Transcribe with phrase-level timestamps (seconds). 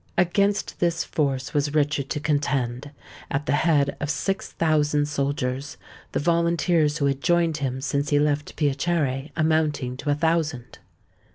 [0.17, 2.89] Against this force was Richard to contend,
[3.29, 5.77] at the head of six thousand soldiers,
[6.13, 10.79] the volunteers who had joined him since he left Piacere amounting to a thousand.